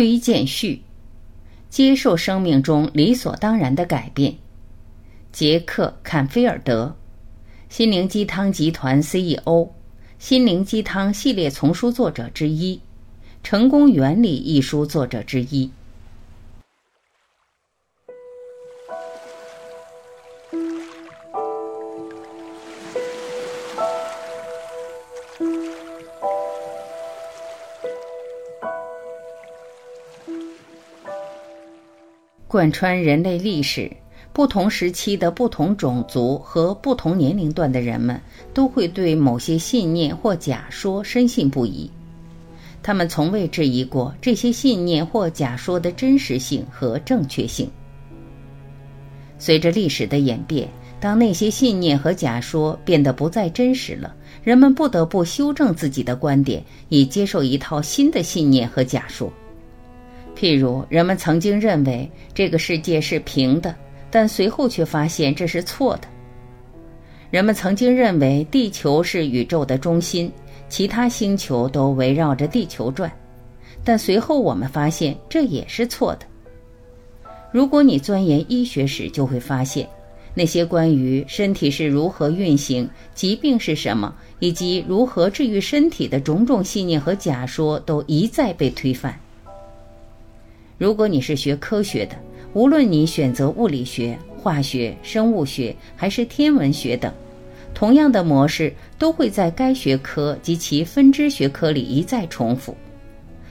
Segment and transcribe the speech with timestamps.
[0.00, 0.80] 推荐序：
[1.68, 4.34] 接受生命中理所当然的改变。
[5.30, 6.96] 杰克·坎菲尔德，
[7.68, 9.68] 心灵鸡汤集团 CEO，
[10.18, 12.76] 心灵鸡汤系列丛书作者之一，
[13.42, 15.70] 《成功原理》一书作者之一。
[32.50, 33.88] 贯穿人类历史，
[34.32, 38.20] 不同时期的不同种族和不同年龄段的人们，
[38.52, 41.88] 都会对某些信念或假说深信不疑。
[42.82, 47.70] 他们从未质疑过这些信念或假说的真实性和正确性。
[49.38, 54.12] 随着历史的演变，当那些信念和假说变得不再真实了，
[54.42, 59.32] 人们不得不修正自己的观点，以接受一套新的信念和假说。
[60.40, 63.76] 譬如，人们曾经认为这个世界是平的，
[64.10, 66.08] 但随后却发现这是错的。
[67.30, 70.32] 人们曾经认为地球是宇宙的中心，
[70.70, 73.12] 其他星球都围绕着地球转，
[73.84, 76.24] 但随后我们发现这也是错的。
[77.52, 79.86] 如果你钻研医学史，就会发现，
[80.32, 89.14] 那些关于身体是如何运行、疾病是什么以及如何治愈身体的种种信念和假说，都一再被推翻。
[90.80, 92.16] 如果你是学科学的，
[92.54, 97.12] 无论你选择物理学、化学、生物学还是天文学等，
[97.74, 102.74] 同样的模式都会在该学科及其分支学科里一再重复。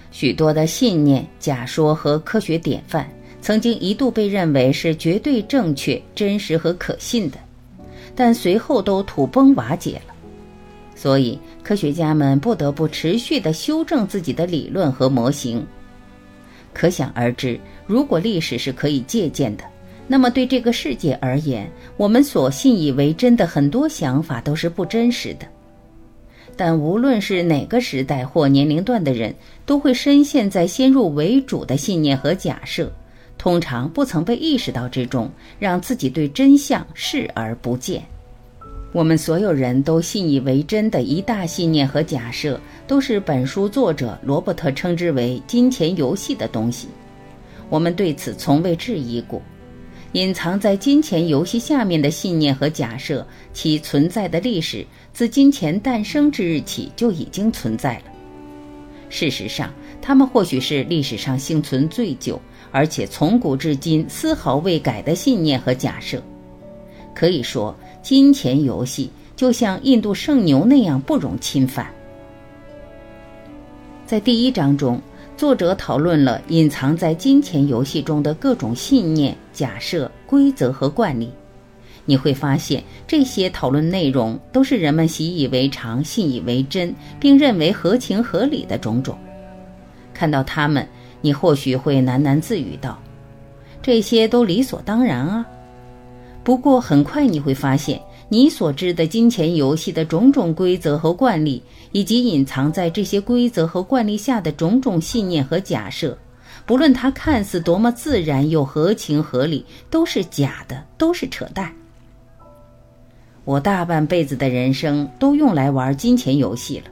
[0.09, 3.07] 许多的信念、假说和科学典范，
[3.43, 7.37] 曾经一度被认为是绝对正确、真实和可信的，
[8.15, 10.15] 但随后都土崩瓦解了。
[10.95, 15.63] 所以，科学家们不得不持续地修正自己的理论和模型。
[16.73, 19.63] 可想而知，如果历史是可以借鉴的，
[20.07, 25.45] 那么对这个世界而言，我们所信以为真的很多想法都是不真实的。
[26.55, 29.33] 但无论是哪个时代或年龄段的人，
[29.65, 32.91] 都会深陷在先入为主的信念和假设，
[33.37, 38.03] 通常不曾被意识到之中，让自己对真相视而不见。
[38.91, 46.87] 我们所有人都信以为真的一大信念和假设，都是本书作者罗伯特称之为“金钱游戏”的东西。
[47.69, 49.39] 我们对此从未质疑过。
[50.13, 53.23] 隐藏在金钱游戏下面的信念和假设，
[53.53, 54.83] 其存在的历史
[55.13, 58.05] 自金钱诞生之日起就已经存在了。
[59.07, 59.71] 事实上，
[60.01, 66.19] 它们或许是历史上幸存最久，而且从古至今丝毫未改的信念和假设。
[67.13, 67.77] 可以说。
[68.01, 71.87] 金钱游戏就像印度圣牛那样不容侵犯。
[74.05, 74.99] 在第一章中，
[75.37, 81.29] 作者讨论了隐藏在金钱游戏中的各种信念、假设、规则和惯例。
[82.05, 89.15] 你会发现，这些讨论内容都是人们习以为常、信以为真，并认为合情合理的种种。
[90.11, 90.87] 看到他们，
[91.21, 92.97] 你或许会喃喃自语道
[93.83, 95.45] ：“这些都理所当然啊。”
[96.49, 101.61] 不过，很快你会发现，你所知的金钱游戏的种种规则和惯例，
[101.91, 106.17] 以及隐藏在这些规则和惯例下的种种信念和假设，
[106.65, 111.71] 不论它看似多么自然又合情合理，都是假的，都是扯淡。
[113.45, 116.85] 我大半辈子的人生都用来玩金钱游戏了。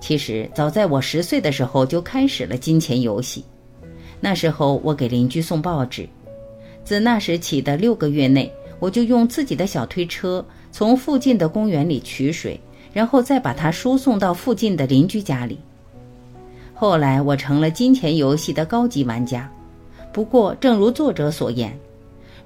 [0.00, 3.44] 其实，早在我十岁的时候就开始了金钱游戏。
[4.20, 6.08] 那时候，我给邻居送报纸，
[6.84, 8.48] 自那时起的六个月内。
[8.78, 12.60] 我就用自己的小推车从附近的公园里取水，
[12.92, 15.58] 然后再把它输送到附近的邻居家里。
[16.74, 19.50] 后来我成了金钱游戏的高级玩家。
[20.12, 21.76] 不过，正如作者所言，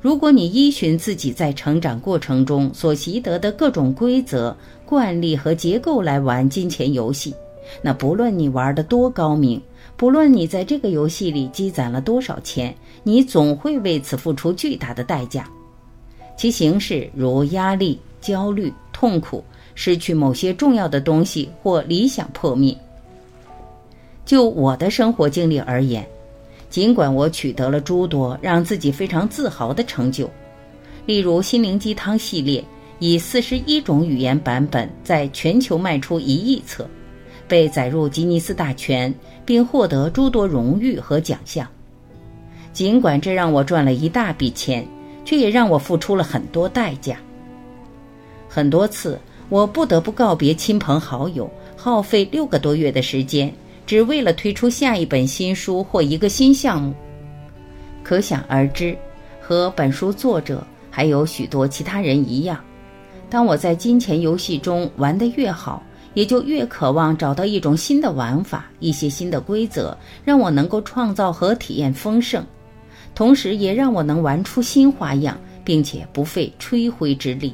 [0.01, 4.57] 如果你依循自己在成长过程中所习得的各种规则、
[4.87, 7.35] 惯例和结构来玩金钱游戏，
[7.83, 9.61] 那不论你玩得多高明，
[9.97, 15.47] 不论你在这个游戏里积攒了多少钱，你总会为此付出巨大的代价。
[16.39, 19.43] 其形式如压力、焦虑、痛苦、
[19.75, 22.75] 失去某些重要的东西或理想破灭。
[24.25, 26.07] 就我的生活经历而言，
[26.71, 30.31] 尽管我取得了诸多让自己非常自豪的成就，
[31.07, 32.65] 例如心灵鸡汤系列
[33.01, 36.89] 以四十一种语言版本在全球卖出一亿册，
[37.49, 39.13] 被载入吉尼斯大全，
[39.45, 41.67] 并获得诸多荣誉和奖项。
[42.73, 44.87] 尽管这让我赚了一大笔钱。
[45.29, 47.19] 却也让我付出了很多代价。
[48.49, 49.21] 很多次，
[49.51, 53.53] 我不得不告别亲朋好友，耗费六个多月的时间，
[53.87, 56.95] 只为了推出下一本新书或一个新项目。
[58.03, 58.97] 可想而知，
[59.39, 62.59] 和本书作者还有许多其他人一样，
[63.29, 65.83] 当我在金钱游戏中玩得越好，
[66.15, 69.95] 也就越渴望找到一种新的玩法、一些新的规则，
[70.25, 72.43] 让我能够创造和体验丰盛，
[73.19, 77.53] 同时也让我能玩出新花样，并且不费吹灰之力。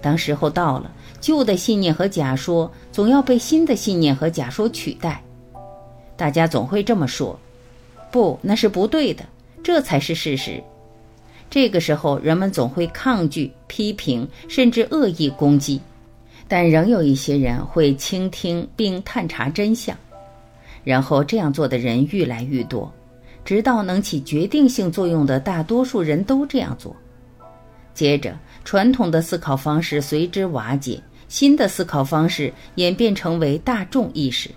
[0.00, 0.90] 当时候到了，
[1.20, 5.22] 旧的信念和假说总要被新的信念和假说取代，
[6.16, 7.38] 大家总会这么说。
[8.10, 9.22] 不，那是不对的，
[9.62, 10.58] 这才是事实。
[11.50, 15.78] 这个时候，人们总会抗拒、批评，甚至恶意攻击，
[16.48, 19.94] 但仍有一些人会倾听并探查真相。
[20.82, 22.90] 然后，这样做的人越来越多，
[23.50, 26.94] 直到能起决定性作用的大多数人都这样做。
[27.92, 34.48] 接着，传统的思考方式随之瓦解，新的思考方式演变成为大众意识。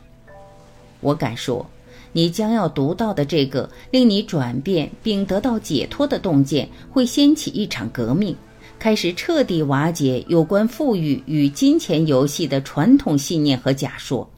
[1.02, 1.66] 我敢说。
[2.12, 8.36] 你将要读到的这个令你转变并得到解脱的洞见，会掀起一场革命，
[8.78, 14.30] 开始彻底瓦解有关富裕与金钱游戏的传统信念和假说，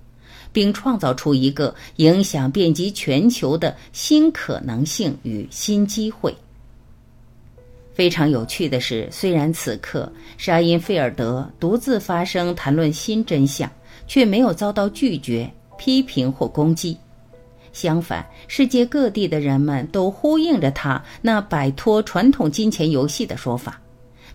[0.55, 6.33] 并创造出一个影响遍及全球的新可能性与新机会。
[7.93, 13.69] 非常有趣的是，虽然此刻沙因菲尔德独自发声谈论新真相，
[14.07, 16.97] 却没有遭到拒绝、批评或攻击。
[17.73, 23.81] 相反，世界各地的人们都呼应着他那摆脱传统金钱游戏的说法，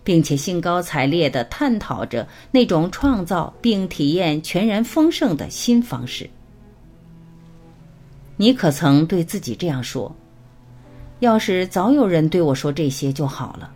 [0.03, 6.29] 并且兴高采烈地探讨着那种创造并体验全然丰盛的新方式。
[8.37, 10.13] 你可曾对自己这样说
[11.19, 13.71] ：“要是早有人对我说这些就好了。”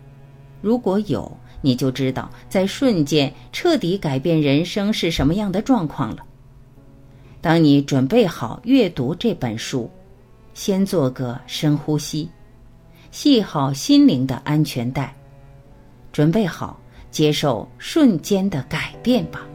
[0.62, 1.32] 如果有，
[1.62, 6.24] 你就知道在瞬间彻底改变人生是什么样的状况了。
[7.40, 9.88] 当你准备好阅读这本书，
[10.56, 12.28] 先做个深呼吸，
[13.12, 15.16] 系好心灵的安全带，
[16.16, 16.80] 准备好
[17.12, 19.46] 接受瞬间的改变吧。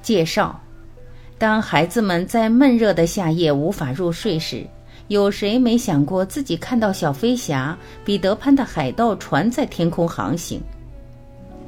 [0.00, 0.58] 介绍。
[1.42, 4.64] 当孩子们在闷热的夏夜无法入睡时，
[5.12, 10.58] 有谁没想过自己看到小飞侠彼得潘的海盗船在天空航行？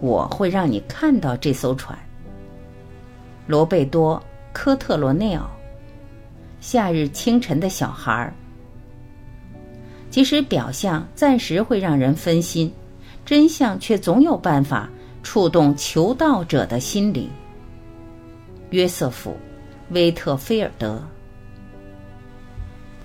[0.00, 1.99] 我会让你看到这艘船。
[3.46, 4.17] 罗贝多·
[4.55, 5.46] 科特罗内奥，
[6.58, 8.32] 夏日清晨的小孩儿。
[10.08, 12.73] 即使表象暂时会让人分心，
[13.26, 14.88] 真相却总有办法
[15.23, 17.29] 触动求道者的心灵。
[18.70, 19.37] 约瑟夫。
[19.91, 20.99] 威特菲尔德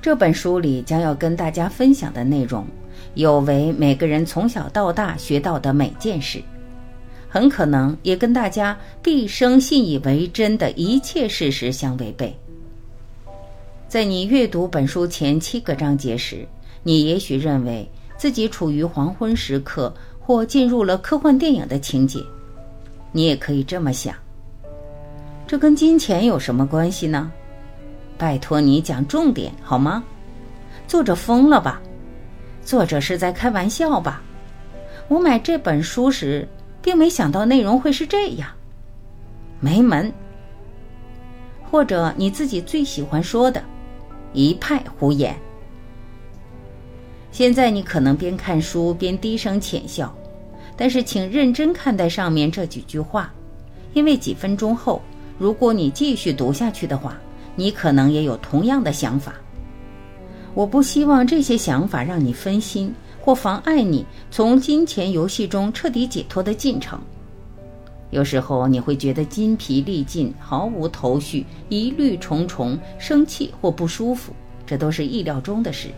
[0.02, 2.66] 这本书里将要跟大家分享的内容，
[3.16, 6.42] 有违每个人从小到大学到的每件事，
[7.28, 12.34] 很可能也跟大家毕生信以为真的一切事实相违背。
[13.90, 16.48] 在你阅读本书前七个章节时，
[16.82, 17.86] 你也许认为
[18.18, 22.24] 自己处于黄昏时刻，或进入了科幻电影的情节。
[23.12, 24.16] 你也可以这么想。
[25.48, 27.32] 这跟金钱有什么关系呢？
[28.20, 30.04] 拜托你讲重点好吗？
[30.86, 31.82] 作者疯了吧？
[32.66, 34.22] 作者是在开玩笑吧？
[35.08, 36.46] 我买这本书时，
[36.82, 38.50] 并没想到内容会是这样，
[39.62, 40.12] 没门。
[41.72, 43.64] 或者你自己最喜欢说的，
[44.34, 45.34] 一派胡言。
[47.32, 50.14] 现在你可能边看书边低声浅笑，
[50.76, 53.32] 但是请认真看待上面这几句话，
[53.94, 55.02] 因为几分钟后。
[55.38, 57.18] 如果你继续读下去的话，
[57.60, 59.34] 你可能也有同样的想法。
[60.54, 66.98] 我不希望这些想法让你分心或妨碍你从金钱游戏中彻底解脱的进程。
[68.12, 74.34] 有时候你会觉得筋疲力尽、毫无头绪、疑虑重重、生气或不舒服，
[74.66, 75.90] 这都是意料中的事。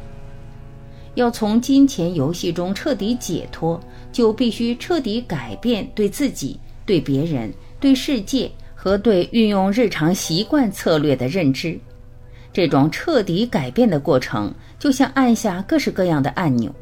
[1.13, 3.79] 要从金钱游戏中彻底解脱，
[4.11, 8.51] 就必须彻底改变对自己、对别人、对世界。
[8.83, 11.79] 和对运用日常习惯策略的认知，
[12.51, 16.73] 这种彻底改变的过程，就像按下各式各样的按钮。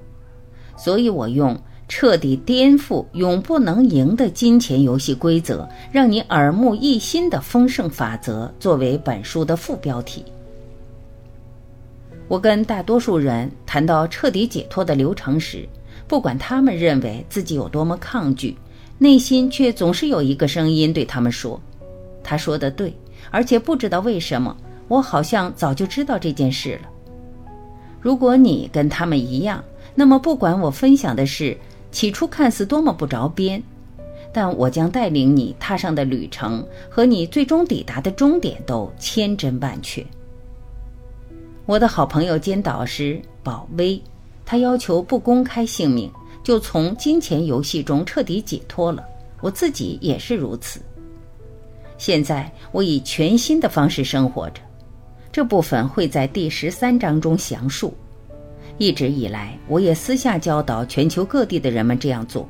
[0.78, 10.24] 所以我用“彻底颠覆永不能赢的金钱游戏规则，让你耳目一新的丰盛法则”作为本书的副标题。
[12.30, 15.68] 我跟大多数人谈到彻底解脱的流程时，
[16.08, 18.56] 不管他们认为自己有多么抗拒，
[18.98, 21.60] 内心却总是有一个声音对他们说。
[22.24, 22.94] 他说的对，
[23.32, 24.56] 而且不知道为什么，
[24.88, 26.90] 我好像早就知道这件事了。
[28.02, 29.64] 如果你跟他们一样，
[29.96, 31.58] 那么不管我分享的事
[31.92, 33.62] 起初看似多么不着边，
[34.32, 40.06] 但我将带领你踏上的旅程和你最终抵达的终点都千真万确。
[41.66, 44.02] 我的好朋友兼导师宝威，
[44.46, 46.12] 他要求不公开姓名，
[46.44, 49.04] 就从金钱游戏中彻底解脱了。
[49.42, 50.80] 我自己也是如此。
[52.00, 54.62] 现在我以全新的方式生活着，
[55.34, 57.94] 这部分会在第十三章中详述。
[58.78, 62.48] 一直以来，我也私下教导全球各地的人们这样做。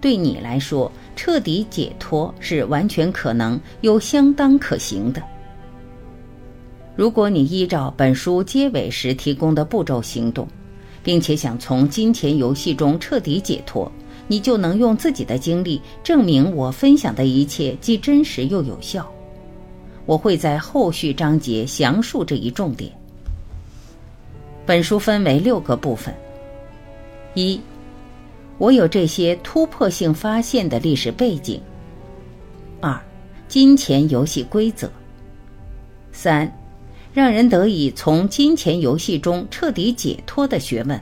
[0.00, 5.22] 对你来说，彻底解脱是完全可能又相当可行的。
[6.96, 10.48] 如果你依照本书结尾时提供的步骤行动，
[11.02, 13.92] 并且想从金钱游戏中彻底解脱，
[14.30, 19.04] 你就能用自己的经历证明我分享的一切既真实又有效。
[20.06, 22.92] 我会在后续章节详述这一重点。
[24.64, 26.14] 本书分为六个部分：
[27.34, 27.60] 一、
[28.58, 31.58] 我有这些突破性发现的历史背景；
[32.80, 32.96] 二、
[33.48, 34.86] 金钱游戏规则；
[36.12, 36.48] 三、
[37.12, 40.96] 让人得以从金钱游戏中彻底解脱的学问；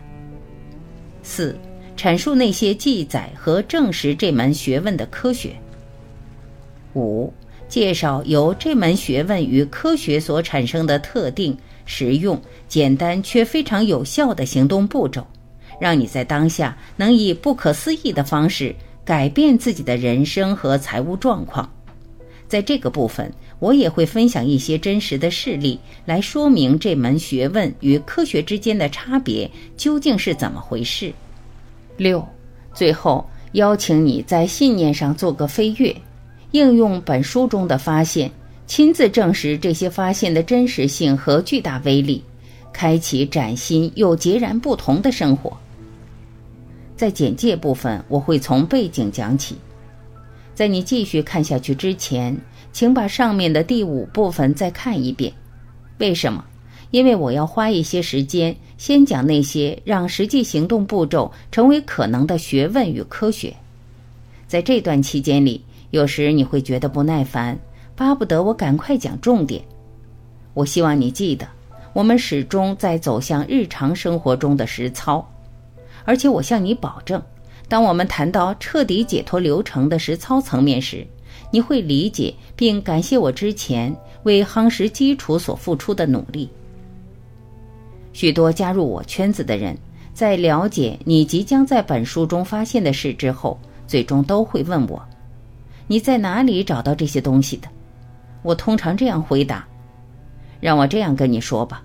[1.22, 1.54] 四。
[1.98, 5.50] 阐述那些记载和证实这门学问的科学。
[6.94, 7.32] 五、
[7.68, 15.26] 介绍由这门学问与科学所产生的特定、实用、简单却非常有效的行动步骤，
[15.80, 18.72] 让你在当下能以不可思议的方式
[19.04, 21.68] 改变自己的人生和财务状况。
[22.46, 31.12] 在这个部分，我也会分享一些真实的事例，来说明这门学问与科学之间的差别究竟是怎么回事。
[31.98, 32.26] 六，
[32.72, 35.94] 最后邀请你在信念上做个飞跃，
[36.52, 38.30] 应用本书中的发现，
[38.66, 42.24] 亲自证实这些发现的真实性和巨大威力，
[42.72, 45.54] 开启崭新又截然不同的生活。
[46.96, 49.56] 在简介部分，我会从背景讲起。
[50.54, 52.36] 在你继续看下去之前，
[52.72, 55.32] 请把上面的第五部分再看一遍。
[55.98, 56.44] 为什么？
[56.90, 58.54] 因为我要花一些时间。
[58.78, 63.52] 先讲那些让实际行动步骤成为可能的学问与科学。
[64.46, 67.58] 在这段期间里，有时你会觉得不耐烦，
[67.96, 69.60] 巴不得我赶快讲重点。
[70.54, 71.44] 我希望你记得，
[71.92, 75.28] 我们始终在走向日常生活中的实操。
[76.04, 77.20] 而且我向你保证，
[77.68, 81.04] 当我们谈到彻底解脱流程的实操层面时，
[81.50, 83.92] 你会理解并感谢我之前
[84.22, 86.48] 为夯实基础所付出的努力。
[88.12, 89.76] 许多加入我圈子的人，
[90.12, 95.00] 在了解你即将在本书中发现的事之后，最终都会问我
[95.86, 97.68] ：“你在哪里找到这些东西的？”
[98.42, 99.66] 我通常这样回答
[100.60, 101.82] ：“让我这样跟你说吧，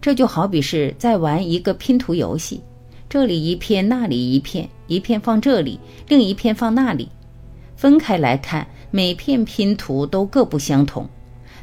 [0.00, 2.60] 这就好比是在玩一个拼图游戏，
[3.08, 7.08] 这里一片，那里一片，一片放这里，另一片放那里，
[7.76, 11.08] 分开来看，每片拼图都各不相同。”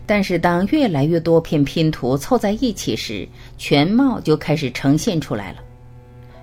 [0.08, 5.58] 但是，当越来越多片拼图凑在一起时，全貌就开始呈现出来了。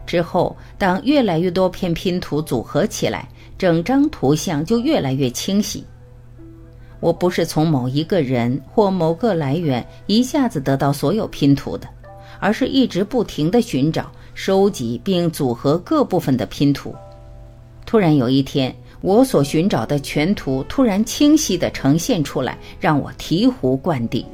[0.04, 5.84] 之后，当越来越多片拼图组合起来，整张图像就越来越清晰。
[6.98, 11.88] 我不是从某一个人或某个来源一下子得到所有拼图的，
[12.40, 16.92] 而是一直不停地寻找、收集并组合各部分的拼图。
[17.86, 18.74] 突然有一天。
[19.02, 24.24] 我所寻找的全图突然清晰地呈现出来，让我醍醐灌顶。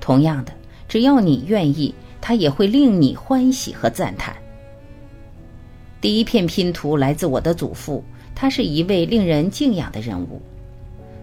[0.00, 0.52] 同样的，
[0.86, 4.36] 只要你愿意，它也会令你欢喜和赞叹。
[6.00, 8.04] 第一片拼图来自我的祖父，
[8.34, 10.42] 他是一位令人敬仰的人物。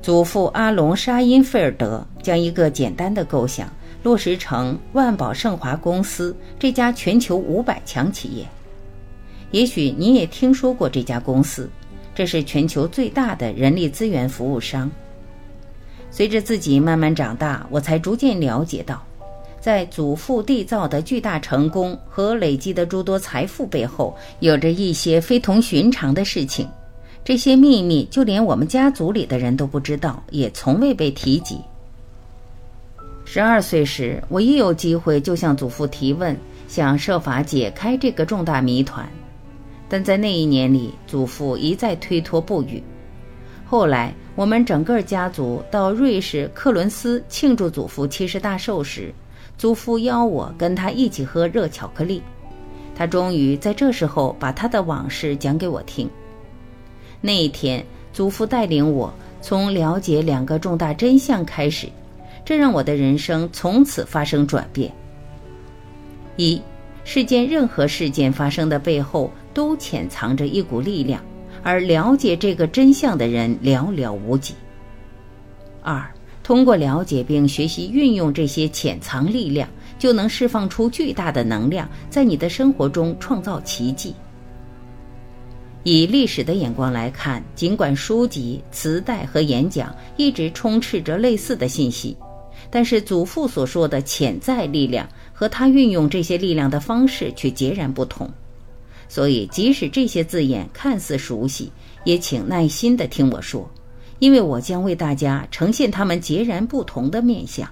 [0.02, 3.72] 祖父阿隆·沙因菲尔德将一个简单的构想
[4.02, 8.48] 落实成万宝盛华公司这家全球五百强企业。
[9.52, 11.70] 也许你也听说过这家公司。
[12.14, 14.90] 这是全球最大的人力资源服务商。
[16.10, 19.02] 随着自己慢慢长大，我才逐渐了解到，
[19.62, 26.68] 在祖父缔造的巨大成功和累积的诸多财富背后，有着一些非同寻常的事情。
[27.24, 31.60] 这些秘密，就连我们家族里的人都不知道，也从未被提及。
[33.24, 36.36] 十二岁时，我一有机会就向祖父提问，
[36.68, 39.08] 想设法解开这个重大谜团。
[39.92, 42.82] 但在那一年里，祖父一再推脱不语。
[43.66, 49.14] 后来，我们整个家族到瑞士克伦斯庆祝祖父七十大寿时，
[49.58, 52.24] 祖父邀我跟他一起喝热巧克力。
[52.96, 56.10] 他终于在这时候把他的往事讲给我听。
[57.20, 61.90] 那一天，祖父带领我从了解两个重大真相开始，
[62.46, 64.90] 这让我的人生从此发生转变。
[66.38, 66.62] 一，
[67.04, 71.22] 世间任何事件发生的背后都潜藏着一股力量，
[71.64, 74.54] 而了解这个真相的人寥寥无几。
[75.82, 76.10] 二，
[76.44, 79.68] 通过了解并学习运用这些潜藏力量，
[79.98, 84.14] 就能释放出巨大的能量，在你的生活中创造奇迹。
[85.84, 92.16] 以历史的眼光来看，尽管书籍、磁带和演讲一直充斥着类似的信息，
[92.72, 98.28] 但是祖父所说的潜在力量和他运用这些力量的方式却截然不同。
[99.10, 101.72] 所以，即使这些字眼看似熟悉，
[102.06, 103.70] 也请耐心地听我说，
[104.20, 107.70] 因为我将为大家呈现他们截然不同的面相。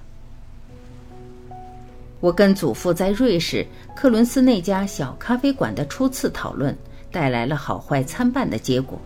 [2.20, 3.66] 我跟祖父在瑞士
[3.96, 6.78] 克伦斯那家小咖啡馆的初次讨论。
[7.12, 9.02] 带来了好坏参半的结果。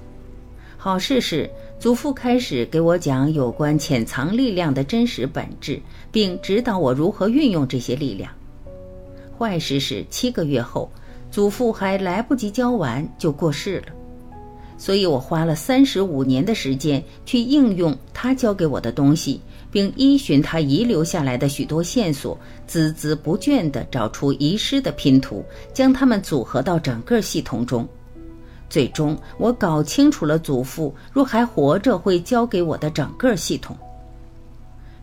[0.83, 1.49] 好事是，
[1.79, 8.29] 祖父开始给我讲有关潜藏力量的真实本质，并指导我如何运用这些力量。
[9.39, 10.91] 坏事是，七个月后，
[11.31, 13.93] 祖父还来不及教完就过世了。
[14.77, 19.39] 所以我花了三十五年的时间去应用他教给我的东西，
[19.71, 22.37] 并依循他遗留下来的许多线索，
[22.67, 27.87] 孜孜不倦地找出遗失的拼图，将它们组合到整个系统中。
[28.73, 33.77] 最终，我搞清楚了祖父若还活着会教给我的整个系统。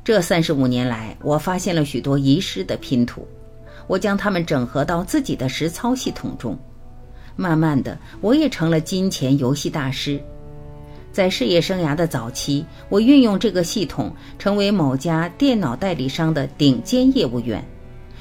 [0.03, 3.25] 这三十五年来，我发现了许多遗失的拼图，
[3.87, 6.59] 我将它们整合到自己的实操系统中。
[7.37, 10.21] 慢慢的，我也成了金钱游戏大师。
[11.13, 17.65] 在事业生涯的早期，我运用这个系统，成为某家电脑代理商的顶尖业务员，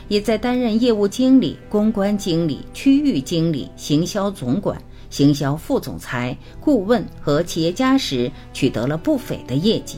[0.10, 4.80] 也在担任业务经理、公关经理、区域经理、行销总管。
[5.10, 9.98] 行销副总裁、顾问和企业家时，取得了不菲的业绩。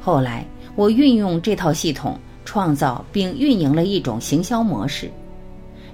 [0.00, 5.10] 后来，我运用这套系统，创造并运营了一种行销模式，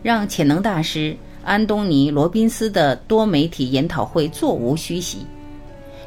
[0.03, 5.27] 让潜能大师安东尼·罗宾斯的多媒体研讨会座无虚席，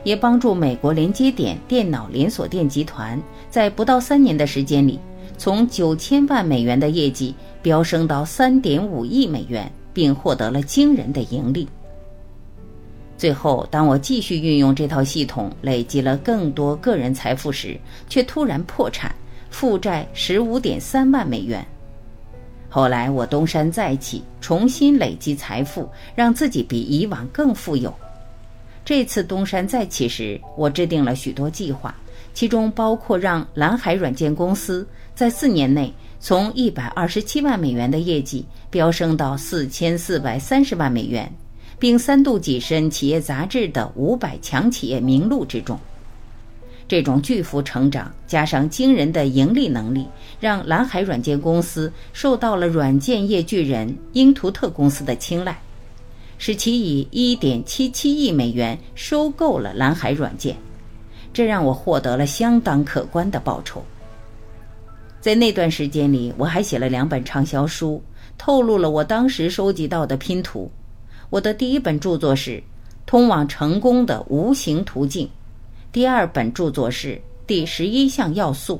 [0.03, 4.97] 也帮助美国连接点电脑连锁店集团在不到三年的时间里，
[5.37, 11.67] 从九千万美元的业绩飙升到三点五亿美元，并获得了惊人的盈利。
[13.19, 17.77] 最后，当我继续运用这套系统，累积了更多个人财富时，
[18.07, 19.13] 却突然破产，
[19.49, 21.63] 负债十五点三万美元。
[22.69, 27.93] 后来我东山再起，重新累积财富，让自己比以往更富有。
[28.85, 31.93] 这次东山再起时，我制定了许多计划，
[32.33, 41.29] 其中包括让蓝海软件公司在四年内从一百二十七万美元的业绩飙升到四千四百三十万美元。
[41.79, 45.79] 并三度跻身企业杂志的五百强企业名录之中。
[46.87, 50.07] 这种巨幅成长加上惊人的盈利能力，
[50.39, 55.55] 让蓝海软件公司受到了软件业巨人英图特公司的青睐，
[56.39, 60.57] 使其以一点七七亿美元收购了蓝海软件。
[61.31, 63.83] 这让我获得了相当可观的报酬。
[65.21, 68.01] 在那段时间里，我还写了两本畅销书，
[68.35, 70.71] 透露了我当时收集到的拼图。
[71.29, 72.51] 我的第一本著作是
[73.05, 75.27] 《通往成功的无形途径》，
[75.91, 77.15] 第二本著作是
[77.45, 78.75] 《第十一项要素》。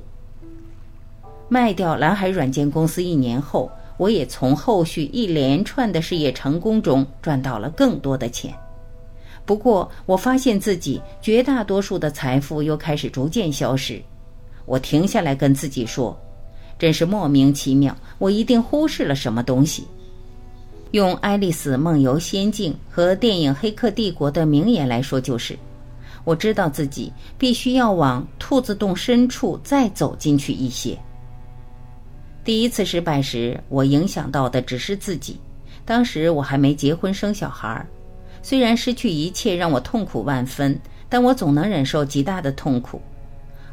[1.47, 8.51] 卖掉蓝海软件公司一年后，我也从后续一连串的事业成功中赚到了更多的钱。
[9.45, 14.01] 不过，我发现自己绝大多数的财富又开始逐渐消失。
[14.65, 16.19] 我停下来跟自己说
[16.79, 19.88] ：“真是莫名其妙，我一定忽视了什么东西。”
[20.91, 25.56] 用《爱丽丝梦游仙境》和电影《黑客帝国》的名言来说，就是：
[26.23, 30.97] 我知道自己必须要往兔子洞深处再走进去一些。
[32.43, 35.39] 第一次失败时，我影响到的只是自己。
[35.86, 37.86] 当时我还没结婚生小孩，
[38.41, 42.99] 虽然失去一切让我痛苦万分，但我总能忍受极大的痛苦。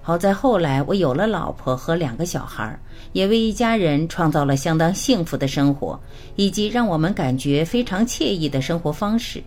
[0.07, 2.79] 好在后来我有了老婆和两个小孩，
[3.13, 5.99] 也为一家人创造了相当幸福的生活，
[6.37, 9.43] 以及让我们感觉非常惬意的生活方式。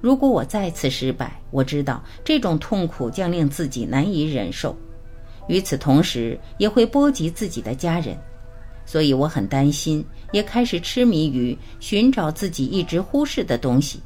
[0.00, 4.76] 如果我再次失败，我知道这种痛苦将令自己难以忍受，
[5.46, 8.18] 与此同时也会波及自己的家人，
[8.84, 14.00] 所以我很担心，也开始痴迷于寻找自己一直忽视的东西。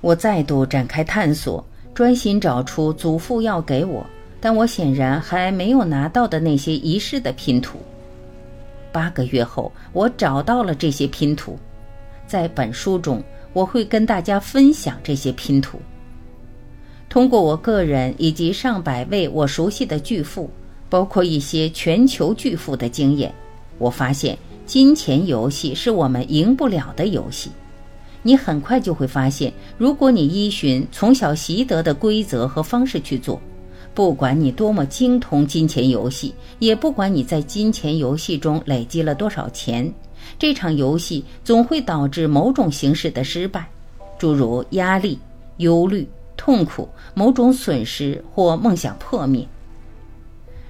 [0.00, 4.04] 我再度展开探索，专心找出祖父要给我。
[4.40, 7.78] 但我显然还没有拿到的那些遗失的拼图。
[8.92, 11.58] 八个月后，我找到了这些拼图，
[12.26, 13.22] 在本书中
[13.52, 15.80] 我会跟大家分享这些拼图。
[17.08, 20.50] 通过我个人以及上百位我熟悉的巨富，
[20.88, 23.34] 包括一些全球巨富的经验，
[23.78, 27.50] 我发现金钱游戏是我们赢不了的游戏。
[28.22, 33.40] 你很快就会发现，如果你依循从小习得的规则和方式去做，
[33.96, 39.90] 不管你多么精通金钱游戏，也不管你在金钱游戏中累积了多少钱，
[40.38, 43.66] 这场游戏总会导致某种形式的失败，
[44.18, 45.18] 诸如压力、
[45.56, 46.06] 忧虑。
[46.36, 49.48] 痛苦、某种损失或梦想破灭。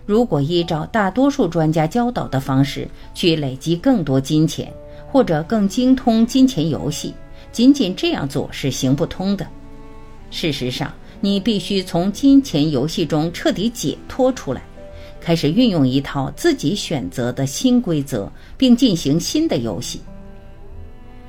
[0.06, 4.72] 如果依照大多数专家教导的方式去累积更多金钱，
[5.10, 7.12] 或者更精通金钱游戏，
[7.50, 9.44] 仅仅这样做是行不通的。
[10.30, 14.62] 事实上，你必须从金钱游戏中彻底解脱出来，
[15.20, 20.00] 开始运用一套自己选择的新规则，并进行新的游戏。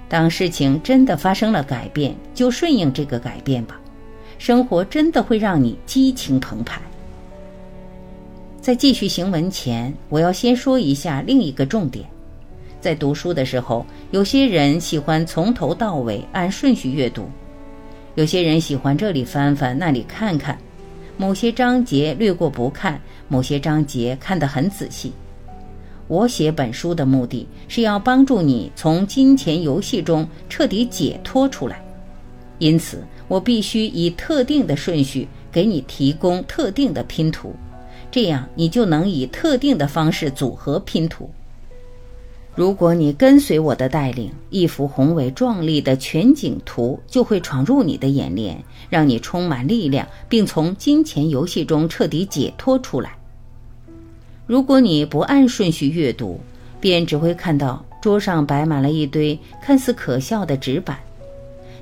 [0.09, 3.79] 当事情真的发生了改变，就顺应这个改变吧。
[4.37, 6.81] 生活真的会让你激情澎湃。
[8.61, 12.05] 在继续行文前，我要先说一下另一个重点：
[12.79, 17.29] 在读书的时候，有些人喜欢从头到尾按顺序阅读，
[18.17, 20.57] 有些人喜欢这里翻翻那里看看，
[21.17, 25.13] 某些章节略过不看，某些章节看得很仔细。
[26.07, 31.79] 我写本书的目的是要帮助你从金钱游戏中彻底解脱出来，
[32.57, 33.03] 因此。
[33.27, 37.53] 我必须以特定的顺序给你提供特定的拼图，
[38.09, 41.29] 这样你就能以特定的方式组合拼图。
[42.57, 53.15] 如果你跟随我的带领，一幅宏伟壮丽的全景图就会闯入你的眼帘，让你充满力量，并从金钱游戏中彻底解脱出来。
[54.47, 56.39] 如果你不按顺序阅读，
[56.81, 60.97] 便只会看到桌上摆满了一堆看似可笑的纸板。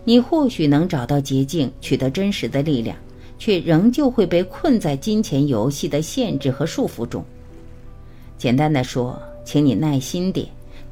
[0.03, 2.97] 你或许能找到捷径，取得真实的力量，
[3.39, 7.23] 却仍旧会被困在金钱游戏的限制和束缚中。
[8.37, 10.45] 简单的说，请你耐心点，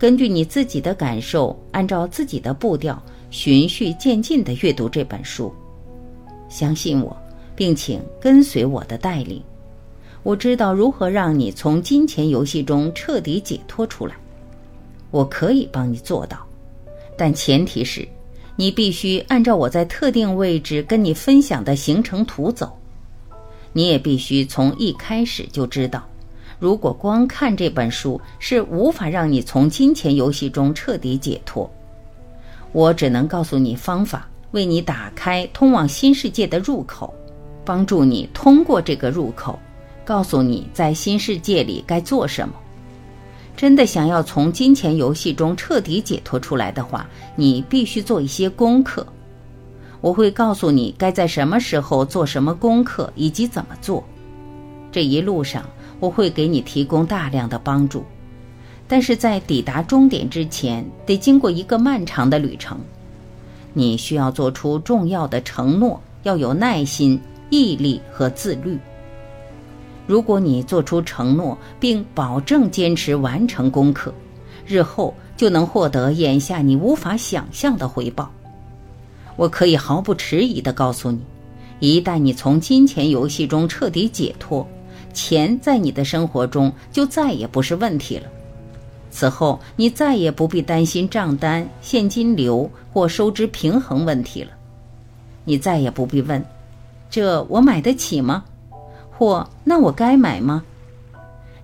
[0.04, 5.50] 根据你自己的感受，按照自己的步调，循序渐进地阅读这本书。
[6.50, 7.16] 相信我，
[7.56, 9.42] 并请跟随我的带领。
[10.22, 14.14] 我知道如何让你从金钱游戏中彻底解脱出来。
[15.10, 16.38] 我可以帮你做到，
[17.18, 18.06] 但前提是。
[18.58, 22.78] 你必须按照我在特定位置跟你分享的行程图走。
[23.72, 26.06] 你也必须从一开始就知道，
[26.64, 31.70] 如果光看这本书是无法让你从金钱游戏中彻底解脱。
[32.72, 37.14] 我只能告诉你方法，为你打开通往新世界的入口，
[37.66, 39.60] 帮助你通过这个入口，
[40.06, 42.56] 告诉你在新世界里该做什么。
[43.58, 49.06] 真的想要从金钱游戏中彻底解脱出来的话，你必须做一些功课。
[50.00, 54.02] 我会告诉你该在什么时候做什么功课以及怎么做。
[54.94, 55.66] 这一路上
[56.04, 58.04] 我会给你提供大量的帮助，
[58.90, 62.78] 但是在抵达终点之前，得经过一个漫长的旅程。
[63.72, 67.18] 你需要做出重要的承诺，要有耐心、
[67.50, 68.78] 毅力和自律。
[70.06, 74.14] 如果你做出承诺，并保证坚持完成功课，
[74.68, 78.30] 日后就能获得眼下你无法想象的回报。
[79.38, 81.22] 我可以毫不迟疑地告诉你，
[81.80, 84.68] 一旦你从金钱游戏中彻底解脱，
[85.14, 88.24] 钱在你的生活中就再也不是问题了。
[89.12, 94.50] 此后，你再也不必担心账单、现金流或收支平衡问题了。
[95.46, 96.44] 你再也不必问
[97.12, 98.44] ：“这我买得起吗？”
[99.16, 100.64] 或那我该买吗？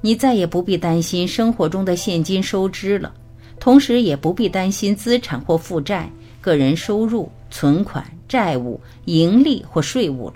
[0.01, 3.12] 你再也不必担心生活中的现金收支了，
[3.59, 6.09] 同时也不必担心资产或负债、
[6.39, 10.35] 个人收入、存款、债务、盈利或税务了。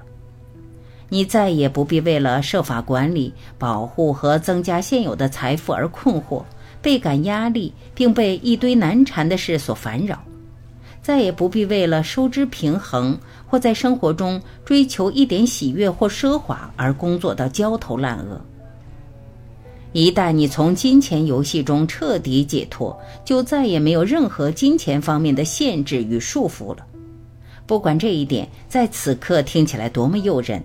[1.13, 6.43] 你再也不必为了设法管理、保护和增加现有的财富而困惑、
[6.81, 10.19] 倍感压力，并被一堆难缠的事所烦扰。
[11.03, 13.15] 再也不必为了收支平衡。
[13.45, 18.41] 或在生活中追求一点喜悦或奢华而工作到焦头烂额。
[19.91, 26.83] 一旦你从金钱游戏中彻底解脱，就再也没有任何金钱方面的限制与束缚了。
[27.67, 30.63] 不管这一点在此刻听起来多么诱人，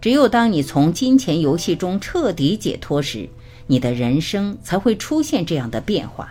[0.00, 3.28] 只有当你从金钱游戏中彻底解脱时，
[3.66, 6.30] 你的人生才会出现这样的变化。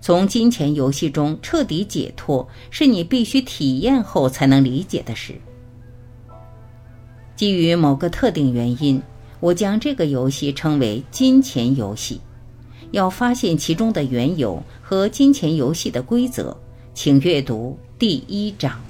[0.00, 5.34] 从金钱游戏中彻底解脱，是你必须体验后才能理解的事。
[7.34, 9.02] 基于某个特定原因，
[9.40, 12.20] 我将这个游戏称为金钱游戏。
[12.92, 16.56] 要发现其中的缘由和金钱游戏的规则，
[16.94, 18.85] 请阅读第一章。